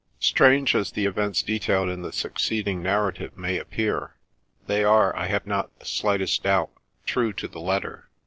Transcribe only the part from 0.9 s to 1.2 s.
the